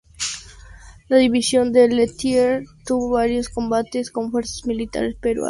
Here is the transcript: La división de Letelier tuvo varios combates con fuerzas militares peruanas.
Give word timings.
La 1.09 1.17
división 1.17 1.71
de 1.71 1.87
Letelier 1.87 2.63
tuvo 2.87 3.11
varios 3.11 3.49
combates 3.49 4.09
con 4.09 4.31
fuerzas 4.31 4.65
militares 4.65 5.13
peruanas. 5.13 5.39